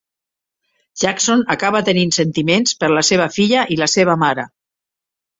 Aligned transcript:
Jackson 1.01 1.43
acaba 1.55 1.81
tenint 1.89 2.13
sentiments 2.17 2.73
per 2.83 2.89
la 2.93 3.03
seva 3.11 3.27
filla 3.35 3.67
i 3.75 3.77
la 3.83 3.89
seva 3.95 4.17
mare. 4.23 4.47